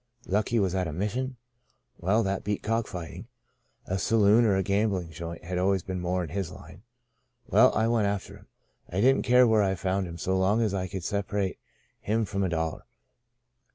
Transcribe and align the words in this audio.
* 0.17 0.25
Lucky' 0.25 0.57
was 0.59 0.73
at 0.73 0.87
a 0.87 0.91
mission? 0.91 1.37
Well, 1.99 2.23
that 2.23 2.43
beat 2.43 2.63
cock 2.63 2.87
fighting 2.87 3.27
I 3.87 3.93
A 3.93 3.97
saloon 3.99 4.45
or 4.45 4.55
a 4.55 4.63
gambling 4.63 5.11
joint 5.11 5.43
had 5.43 5.59
always 5.59 5.83
been 5.83 6.01
more 6.01 6.23
in 6.23 6.31
his 6.31 6.49
line. 6.49 6.81
Well, 7.45 7.71
I 7.75 7.87
went 7.87 8.07
after 8.07 8.37
him. 8.37 8.47
I 8.89 8.99
didn't 8.99 9.21
care 9.21 9.45
where 9.45 9.61
I 9.61 9.75
found 9.75 10.07
him 10.07 10.17
so 10.17 10.35
long 10.39 10.59
as 10.63 10.73
I 10.73 10.87
could 10.87 11.03
separate 11.03 11.59
him 11.99 12.25
from 12.25 12.41
a 12.41 12.49
dollar. 12.49 12.87